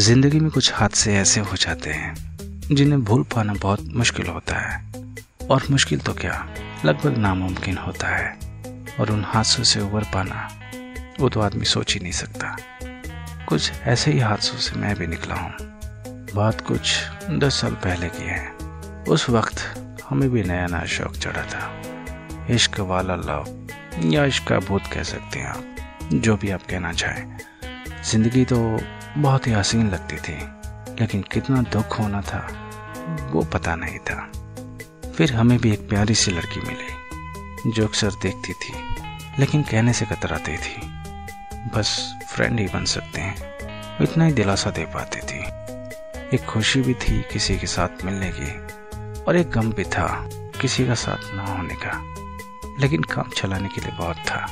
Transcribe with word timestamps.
ज़िंदगी 0.00 0.40
में 0.40 0.50
कुछ 0.50 0.74
हादसे 0.74 1.16
ऐसे 1.16 1.40
हो 1.40 1.56
जाते 1.56 1.90
हैं, 1.90 2.38
जिन्हें 2.72 3.04
भूल 3.04 3.22
पाना 3.22 3.54
बहुत 3.54 3.80
मुश्किल 3.82 4.26
होता 4.26 4.56
है। 4.56 4.92
और 5.50 5.62
मुश्किल 5.70 5.98
तो 5.98 6.12
क्या? 6.14 6.48
लगभग 6.84 7.16
नामुमकिन 7.16 7.76
होता 7.78 8.08
है। 8.08 8.38
और 9.00 9.10
उन 9.10 9.24
हादसों 9.26 9.62
से 9.62 9.80
उबर 9.80 10.04
पाना, 10.04 10.60
वो 11.20 11.28
तो 11.28 11.40
आदमी 11.40 11.64
सोच 11.64 11.94
ही 11.94 12.00
नहीं 12.00 12.12
सकता। 12.12 12.56
कुछ 13.48 13.72
ऐसे 13.82 14.12
ही 14.12 14.18
हादसों 14.18 14.58
से 14.58 14.76
मैं 14.76 14.96
भी 14.96 15.06
निकला 15.06 15.34
हूँ। 15.34 15.52
बात 16.34 16.60
कुछ 16.60 16.96
दस 17.30 17.60
साल 17.60 17.72
पहले 17.72 18.08
की 18.08 18.24
है। 18.24 18.52
उस 19.04 19.30
वक्त 19.30 19.56
हमें 20.10 20.30
भी 20.30 20.42
नया 20.42 20.66
नया 20.66 20.84
शौक 20.84 21.16
चढ़ा 21.16 21.42
था। 21.42 21.82
इश्क 22.50 22.80
वाला 22.80 23.14
लव, 23.14 23.68
या 24.04 24.24
इश्क 24.24 24.48
का 24.48 24.58
भूत 24.58 24.82
कह 24.92 25.02
सकते 25.02 25.38
हैं 25.38 25.46
आप, 25.46 25.76
जो 26.14 26.36
भी 26.36 26.50
आप 26.50 26.62
कहना 26.70 26.92
चाहें। 26.92 27.38
ज़िंदगी 28.10 28.44
तो 28.44 28.80
बहुत 29.18 29.46
ही 29.46 29.52
हसीन 29.52 29.90
लगती 29.90 30.16
थी, 30.16 30.38
लेकिन 31.00 31.22
कितना 31.22 31.62
दुख 31.62 31.98
होना 31.98 32.20
था, 32.20 32.70
वो 33.32 33.42
पता 33.42 33.74
नहीं 33.74 33.98
था। 33.98 34.32
फिर 35.12 35.34
हमें 35.34 35.58
भी 35.58 35.72
एक 35.72 35.88
प्यारी 35.88 36.14
सी 36.14 36.30
लड़की 36.30 36.60
मिली, 36.60 37.10
जो 37.70 37.86
अक्सर 37.86 38.10
देखती 38.10 38.52
थी, 38.52 38.72
लेकिन 39.38 39.62
कहने 39.62 39.92
से 39.92 40.06
कतराती 40.06 40.56
थी। 40.56 40.80
बस 41.76 42.14
फ्रेंड 42.30 42.60
ही 42.60 42.66
बन 42.66 42.84
सकते 42.84 43.20
हैं, 43.20 43.36
इतना 44.02 44.24
ही 44.24 44.32
दिलासा 44.32 44.70
दे 44.70 44.84
पाती 44.84 45.18
थी। 45.18 45.38
एक 46.36 46.46
खुशी 46.48 46.82
भी 46.82 46.94
थी 46.94 47.22
किसी 47.22 47.56
के 47.56 47.66
साथ 47.66 48.04
मिलने 48.04 48.32
की, 48.34 48.52
और 49.22 49.36
एक 49.36 49.50
गम 49.50 49.72
भी 49.72 49.84
था 49.84 50.28
किसी 50.32 50.86
का 50.86 50.94
साथ 50.94 51.34
ना 51.34 51.46
होने 51.46 51.74
का। 51.74 52.20
लेकिन 52.80 53.02
काम 53.02 53.30
चलाने 53.36 53.68
के 53.68 53.80
लिए 53.80 53.92
बहुत 53.92 54.16
था। 54.16 54.46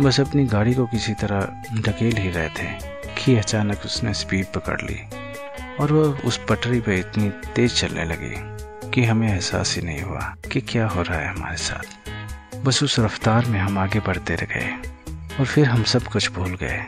बस 0.00 0.20
अपनी 0.20 0.44
गाड़ी 0.44 0.74
को 0.74 0.86
किसी 0.86 1.14
तरह 1.14 1.62
ढकेल 1.80 2.16
ही 2.16 2.30
रहे 2.30 2.48
थे। 2.48 3.01
कि 3.24 3.36
अचानक 3.36 3.82
उसने 3.84 4.14
स्पीड 4.14 4.46
पकड़ 4.46 4.80
ली 4.82 5.00
और 5.80 5.92
वो 5.92 6.02
उस 6.24 6.40
पटरी 6.48 6.80
पे 6.80 6.98
इतनी 6.98 7.28
तेज 7.28 7.74
चलने 7.74 8.04
लगी 8.04 8.34
कि 8.90 9.04
हमें 9.04 9.28
एहसास 9.28 9.76
ही 9.76 9.82
नहीं 9.82 10.02
हुआ 10.02 10.36
कि 10.52 10.60
क्या 10.60 10.86
हो 10.86 11.02
रहा 11.02 11.18
है 11.18 11.28
हमारे 11.28 11.56
साथ। 11.56 12.10
बस 12.56 12.82
उस 12.82 12.98
रफ्तार 12.98 13.44
में 13.44 13.60
हम 13.60 13.78
आगे 13.78 14.00
बढ़ते 14.00 14.34
रह 14.34 14.46
गए 14.46 14.90
और 15.40 15.46
फिर 15.46 15.66
हम 15.66 15.82
सब 15.82 16.02
कुछ 16.02 16.30
भूल 16.32 16.50
गए। 16.50 16.84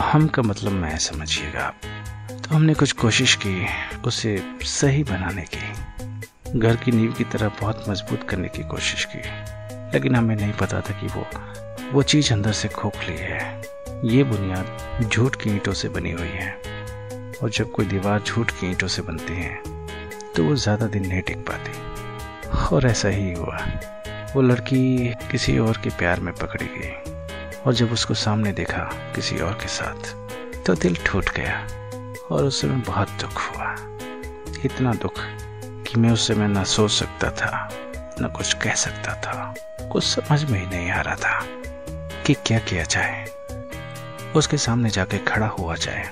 हम 0.00 0.26
का 0.26 0.42
मतलब 0.42 0.72
मैं 0.72 0.98
समझिएगा 0.98 1.60
आप। 1.60 1.80
तो 2.30 2.54
हमने 2.54 2.74
कुछ 2.74 2.92
कोशिश 2.92 3.38
की, 3.46 3.66
उसे 4.06 4.42
सही 4.62 5.04
बनाने 5.04 5.44
की। 5.54 6.58
घर 6.58 6.76
की 6.76 6.92
नींव 6.92 7.12
की 7.12 7.24
तरह 7.24 7.48
बहुत 7.48 7.84
मज़बूत 7.88 8.28
करने 8.28 8.48
की 8.48 8.62
कोशिश 8.62 9.04
की, 9.04 9.22
लेकिन 9.94 10.16
हमें 10.16 10.36
नहीं 10.36 10.52
पता 10.52 10.80
था 10.80 11.00
कि 11.00 11.06
वो 11.06 11.26
वो 11.92 12.02
चीज़ 12.02 12.32
अंदर 12.32 12.52
से 12.52 12.68
खोखली 12.68 13.16
है। 13.18 13.77
ये 14.04 14.24
बुनियाद 14.24 15.04
झूठ 15.04 15.36
की 15.36 15.50
ईंटों 15.50 15.72
से 15.72 15.88
बनी 15.88 16.10
हुई 16.10 16.28
है। 16.28 16.50
और 17.42 17.50
जब 17.50 17.70
कोई 17.70 17.86
दीवार 17.86 18.20
झूठ 18.20 18.50
की 18.50 18.66
ईंटों 18.66 18.88
से 18.88 19.02
बनती 19.02 19.34
है 19.34 19.56
तो 20.34 20.44
वो 20.44 20.54
ज़्यादा 20.54 20.86
दिन 20.86 21.06
नहीं 21.06 21.22
टिक 21.22 21.38
पाती। 21.46 22.66
और 22.66 22.86
ऐसा 22.86 23.08
ही 23.08 23.32
हुआ। 23.32 23.58
वो 24.34 24.42
लड़की 24.42 25.14
किसी 25.30 25.56
और 25.58 25.80
के 25.84 25.90
प्यार 25.90 26.20
में 26.20 26.32
पकड़ी 26.34 26.66
गई। 26.68 27.62
और 27.66 27.74
जब 27.74 27.92
उसको 27.92 28.14
सामने 28.14 28.52
देखा 28.52 28.82
किसी 29.14 29.38
और 29.38 29.52
के 29.52 29.68
साथ 29.68 30.14
तो 30.66 30.74
दिल 30.74 30.96
टूट 31.06 31.30
गया। 31.36 31.58
और 32.30 32.44
उस 32.44 32.60
समय 32.60 32.82
बहुत 32.86 33.10
दुख 33.20 33.40
हुआ। 33.46 33.74
इतना 34.64 34.92
दुख 34.94 35.18
कि 35.86 36.00
मैं 36.00 36.10
उस 36.10 36.26
समय 36.28 36.48
ना 36.48 36.62
सोच 36.66 36.90
सकता 36.90 37.30
था, 37.32 37.68
न 38.20 38.32
कुछ 38.36 38.52
कह 38.54 38.74
सकता 38.76 39.14
था। 39.16 39.54
कुछ 39.92 40.04
समझ 40.04 40.42
में 40.50 40.58
ही 40.60 40.66
नहीं 40.66 40.90
आ 40.90 41.00
रहा 41.00 41.16
था 41.16 41.40
कि 42.26 42.34
क्या 42.46 42.58
किया 42.60 42.84
जाए। 42.84 43.26
उसके 44.36 44.56
सामने 44.58 44.90
जाके 44.90 45.18
खड़ा 45.18 45.46
हुआ 45.48 45.74
जाए 45.76 46.04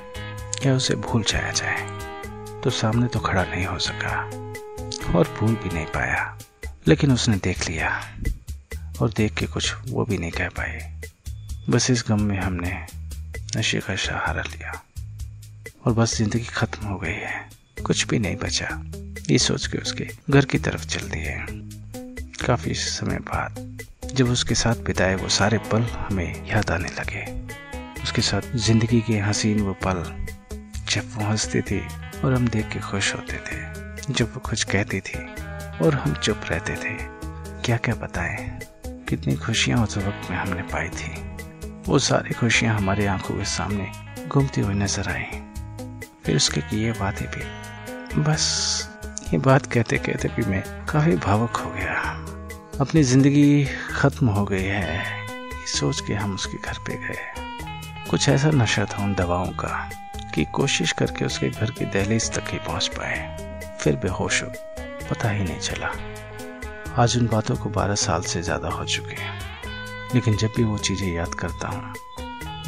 या 0.67 0.75
उसे 0.75 0.95
भूल 0.97 1.23
जाया 1.23 1.53
जाए 1.53 2.61
तो 2.61 2.71
सामने 2.71 3.07
तो 3.07 3.21
खड़ा 3.21 3.43
नहीं 3.45 3.65
हो 3.67 3.79
सका 3.79 4.17
और 5.19 5.29
भूल 5.39 5.55
भी 5.55 5.75
नहीं 5.75 5.87
पाया। 5.87 6.39
लेकिन 6.89 7.13
उसने 7.13 7.37
देख 7.37 7.69
लिया 7.69 7.91
और 9.01 9.11
देख 9.17 9.35
के 9.35 9.47
कुछ 9.47 9.75
वो 9.89 10.05
भी 10.05 10.19
नहीं 10.19 10.31
कह 10.31 10.49
पाए। 10.49 11.01
बस 11.71 11.91
इस 11.91 12.05
गम 12.09 12.23
में 12.23 12.39
हमने 12.41 12.73
नशे 13.57 13.81
का 13.81 13.97
सहारा 13.97 14.43
लिया 14.43 14.73
और 15.87 15.93
बस 15.93 16.17
ज़िंदगी 16.17 16.45
खत्म 16.45 16.87
हो 16.87 16.99
गई 16.99 17.13
है। 17.13 17.49
कुछ 17.87 18.07
भी 18.09 18.19
नहीं 18.19 18.37
बचा। 18.37 18.69
ये 19.31 19.39
सोच 19.39 19.67
के 19.67 19.79
उसके 19.79 20.09
घर 20.31 20.45
की 20.45 20.59
तरफ़ 20.59 20.87
चल 20.87 21.09
दिए। 21.09 21.37
काफ़ी 22.47 22.75
समय 22.75 23.19
बाद 23.29 24.15
जब 24.15 24.31
उसके 24.31 24.55
साथ 24.55 24.85
बिताए 24.87 25.15
वो 25.15 25.29
सारे 25.29 25.59
पल 25.73 25.83
हमें 25.83 26.49
याद 26.49 26.71
आने 26.71 26.89
लगे। 26.91 27.46
उसके 28.07 28.23
साथ 28.23 28.43
ज़िंदगी 28.57 29.01
के 29.01 29.19
हसीन 29.19 29.61
वो 29.61 29.73
पल 29.85 30.03
जब 30.91 31.05
वो 31.15 31.25
हंसती 31.27 31.61
थी 31.61 31.79
और 32.25 32.35
हम 32.35 32.47
देख 32.49 32.69
के 32.73 32.81
खुश 32.81 33.15
होते 33.15 33.37
थे, 33.37 34.13
जब 34.13 34.33
वो 34.35 34.41
कुछ 34.41 34.63
कहती 34.65 35.01
थी 35.01 35.19
और 35.85 35.95
हम 35.95 36.13
चुप 36.15 36.41
रहते 36.51 36.75
थे। 36.75 36.95
क्या 37.63 37.77
क्या 37.77 37.95
बताएँ? 37.95 38.47
कितनी 39.09 39.35
खुशियाँ 39.37 39.83
उस 39.83 39.97
वक्त 39.99 40.31
में 40.31 40.37
हमने 40.37 40.63
पाई 40.63 40.89
थी। 40.89 41.11
वो 41.89 41.99
सारी 41.99 42.35
खुशियाँ 42.35 42.77
हमारी 42.77 43.07
आँखों 43.07 43.35
के 43.35 43.45
सामने 43.45 43.91
घूमती 44.29 44.61
हुई 44.61 44.75
नज़र 44.75 45.09
आई। 45.09 45.41
फिर 46.27 46.37
उसके 46.37 46.61
किए 46.61 46.93
बातें 46.93 47.27
भी। 47.29 48.23
बस, 48.23 48.47
ये 49.33 49.39
बात 49.39 49.67
कहते 49.67 49.99
कहते 49.99 50.29
भी 50.29 50.45
मैं 50.51 50.63
काफ़ी 50.87 51.17
भावुक 51.17 51.57
हो 51.57 51.71
गया। 51.71 51.99
अपनी 52.81 53.03
ज़िंदगी 53.03 53.65
खत्म 53.97 54.27
हो 54.29 54.45
गई 54.45 54.65
है। 54.65 55.05
सोच 55.75 56.01
के 56.01 56.15
हम 56.15 56.35
उसके 56.35 56.59
घर 56.59 56.79
पे 56.79 56.97
गए। 56.99 57.46
कुछ 58.11 58.29
ऐसा 58.29 58.51
नशा 58.51 58.85
था 58.85 59.03
उन 59.05 59.15
दवाओं 59.15 59.51
का 59.53 59.91
कि 60.35 60.45
कोशिश 60.45 60.93
करके 60.93 61.25
उसके 61.25 61.49
घर 61.49 61.71
की 61.71 61.85
दहलीज 61.85 62.31
तक 62.33 62.51
ही 62.53 62.59
पहुँच 62.59 62.87
पाए। 62.89 63.77
फिर 63.81 63.97
बेहोश 63.97 64.43
हो, 64.43 64.49
पता 65.11 65.31
ही 65.31 65.45
नहीं 65.45 65.59
चला। 65.59 65.91
आज 67.03 67.17
उन 67.19 67.27
बातों 67.27 67.57
को 67.57 67.71
बारह 67.71 67.95
साल 67.95 68.23
से 68.23 68.43
ज़्यादा 68.43 68.69
हो 68.69 68.85
चुके 68.85 69.15
हैं। 69.15 69.35
लेकिन 70.15 70.37
जब 70.37 70.53
भी 70.57 70.65
वो 70.65 70.79
चीज़ें 70.79 71.13
याद 71.15 71.35
करता 71.35 71.69
हूँ, 71.69 71.93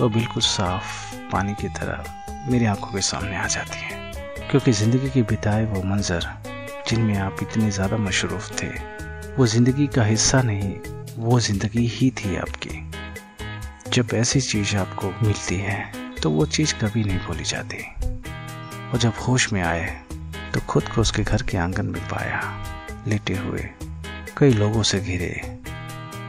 वो 0.00 0.08
बिल्कुल 0.08 0.42
साफ़ 0.42 1.14
पानी 1.32 1.54
की 1.54 1.68
तरह 1.68 2.50
मेरी 2.50 2.64
आँखों 2.64 2.92
के 2.92 3.00
सामने 3.00 3.36
आ 3.36 3.46
जाती 3.46 3.78
है। 3.78 4.12
क्योंकि 4.50 4.72
ज़िंदगी 4.72 5.10
के 5.10 5.22
बिताए 5.22 5.64
वो 5.64 5.82
मंजर 5.82 6.28
जिनमें 6.88 7.16
आप 7.16 7.36
इतने 7.42 7.70
ज़्यादा 7.70 7.96
मशरूफ 7.96 8.62
थे, 8.62 8.68
वो 9.36 9.46
ज़िंदगी 9.46 9.86
का 9.86 10.04
हिस्सा 10.04 10.42
नहीं, 10.42 10.74
वो 11.16 11.40
ज़िंदगी 11.40 11.86
ही 11.86 12.10
थी 12.10 12.36
आपकी। 12.36 12.87
जब 13.98 14.08
ऐसी 14.14 14.40
चीज़ 14.40 14.76
आपको 14.76 15.08
मिलती 15.26 15.56
है 15.56 15.92
तो 16.22 16.30
वो 16.30 16.44
चीज़ 16.46 16.74
कभी 16.74 17.02
नहीं 17.04 17.18
भूली 17.18 17.44
जाती। 17.44 17.78
और 18.90 18.98
जब 18.98 19.12
होश 19.18 19.52
में 19.52 19.62
आए 19.62 20.02
तो 20.54 20.60
खुद 20.60 20.88
को 20.88 21.00
उसके 21.00 21.22
घर 21.22 21.42
के 21.42 21.56
आँगन 21.58 21.86
में 21.86 22.02
पाया, 22.02 22.42
लेटे 23.08 23.36
हुए, 23.36 23.68
कई 24.38 24.52
लोगों 24.52 24.82
से 24.82 25.00
घिरे। 25.00 25.58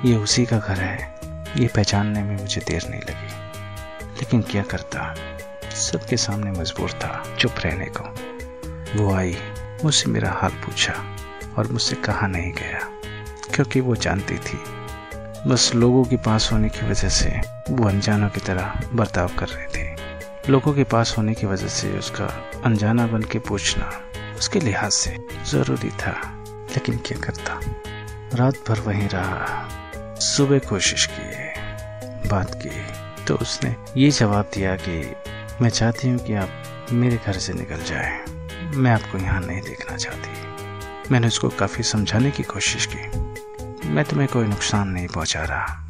ये 0.06 0.16
उसी 0.16 0.46
का 0.46 0.58
घर 0.58 0.80
है, 0.80 1.20
ये 1.58 1.68
पहचानने 1.68 2.24
में 2.24 2.36
मुझे 2.38 2.62
देर 2.68 2.88
नहीं 2.90 3.02
लगी। 3.02 3.34
लेकिन 4.18 4.42
क्या 4.42 4.64
करता? 4.64 5.14
सबके 5.70 6.18
सामने 6.18 6.52
मजबूर 6.52 6.92
था, 6.92 7.36
चुप 7.40 7.56
रहने 7.60 7.92
को। 7.98 9.04
वो 9.04 9.14
आई, 9.16 9.38
मुझसे 9.84 10.10
मेरा 10.10 10.32
हाल 10.32 10.52
पूछा, 10.66 10.94
और 11.58 11.72
मुझसे 11.72 11.96
कहा 11.96 12.28
नहीं 12.28 12.52
गया, 12.52 12.80
क्योंकि 13.54 13.80
वो 13.80 13.96
जानती 13.96 14.38
थी 14.38 14.60
बस 15.48 15.72
लोगों 15.76 16.04
के 16.04 16.18
पास 16.18 16.50
होने 16.52 16.70
की 16.70 16.86
वजह 16.88 17.10
से 17.10 17.30
वो 17.70 17.88
अनजानों 17.90 18.30
की 18.30 18.40
तरह 18.40 18.82
बर्ताव 18.94 19.30
कर 19.40 19.48
रहे 19.48 19.66
थे। 19.68 19.96
लोगों 20.50 20.74
के 20.74 20.84
पास 20.84 21.14
होने 21.18 21.34
की 21.34 21.48
वजह 21.48 21.68
से 21.68 21.98
उसका 21.98 22.26
अनजाना 22.66 23.08
बन 23.08 23.22
के 23.22 23.40
पूछना 23.40 23.92
उसके 24.38 24.60
लिहाज 24.60 24.92
से 24.92 25.16
ज़रूरी 25.46 25.90
था, 25.90 26.12
लेकिन 26.72 26.98
क्या 26.98 27.20
करता? 27.20 27.60
रात 28.34 28.56
भर 28.68 28.80
वहीं 28.80 29.08
रहा, 29.10 30.18
सुबह 30.20 30.60
कोशिश 30.60 31.10
की 31.12 32.30
बात 32.30 32.56
की 32.56 33.24
तो 33.26 33.36
उसने 33.36 33.76
ये 33.98 34.10
जवाब 34.12 34.52
दिया 34.54 34.76
कि, 34.76 35.16
मैं 35.62 35.70
चाहती 35.70 36.10
हूँ 36.10 36.20
कि 36.20 36.34
आप 36.34 36.88
मेरे 36.92 37.20
घर 37.26 37.34
से 37.34 37.54
निकल 37.54 37.84
जाए। 37.84 38.20
मैं 38.76 38.92
आपको 38.92 39.18
यहाँ 39.18 39.42
नहीं 39.42 39.62
देखना 39.62 39.98
चाहती। 39.98 41.12
मैंने 41.12 41.28
उसको 41.28 41.50
काफ़ी 41.50 41.84
समझाने 41.84 42.32
की 42.32 42.44
कोशिश 42.44 42.90
की। 42.96 43.30
मैं 43.90 44.06
तुम्हें 44.06 44.30
कोई 44.30 44.48
नुकसान 44.48 44.88
नहीं 44.88 45.08
पहुँचा 45.08 45.44
रहा, 45.44 45.90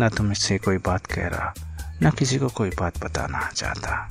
न 0.00 0.08
तुमसे 0.08 0.58
कोई 0.58 0.78
बात 0.78 1.06
कह 1.06 1.26
रहा, 1.26 1.54
न 2.02 2.10
किसी 2.10 2.38
को 2.38 2.48
कोई 2.48 2.70
बात 2.70 2.98
बताना 2.98 3.50
चाहता। 3.56 4.08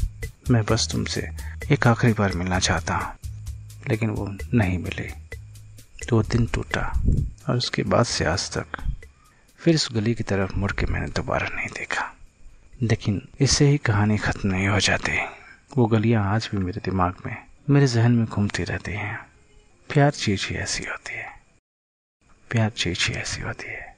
मैं 0.50 0.64
बस 0.64 0.88
तुमसे 0.92 1.30
एक 1.72 1.88
आखिरी 1.88 2.14
बार 2.14 2.34
मिलना 2.34 2.60
चाहता 2.60 2.96
हूँ, 2.96 3.16
लेकिन 3.90 4.10
वो 4.10 4.38
नहीं 4.54 4.80
मिले। 4.80 5.12
तो 6.10 6.16
वो 6.16 6.24
दिन 6.24 6.46
टूटा 6.46 7.02
और 7.50 7.56
उसके 7.56 7.84
बाद 7.84 8.06
से 8.06 8.26
आज 8.26 8.58
तक 8.58 8.66
फिर 9.58 9.76
उस 9.76 9.90
गली 9.92 10.16
की 10.16 10.24
तरफ़ 10.24 10.56
मुड़ 10.56 10.72
के 10.72 10.86
मैंने 10.86 11.08
दोबारा 11.08 11.48
नहीं 11.56 11.68
देखा। 11.68 12.14
लेकिन 12.82 13.28
इससे 13.40 13.68
ही 13.68 13.78
कहानी 13.78 14.18
खत्म 14.18 14.50
नहीं 14.50 14.68
हो 14.68 14.80
जाती। 14.80 15.18
वो 15.78 15.86
गलियाँ 15.86 16.36
आज 16.36 16.50
भी 16.52 16.58
मेरे 16.58 16.82
दिमाग 16.86 17.16
में, 17.26 17.38
मेरे 17.70 17.88
जहन 17.88 18.12
में 18.12 18.26
घूमती 18.26 18.64
रहती 18.64 18.92
हैं। 18.92 19.20
प्यार 19.90 20.12
चीज़ 20.12 20.48
ही 20.50 20.56
ऐसी 20.56 20.84
होती 20.84 21.14
है। 21.14 21.35
प्यार 22.56 22.70
ही 23.10 23.16
ऐसी 23.16 23.42
होती 23.42 23.68
है। 23.68 23.95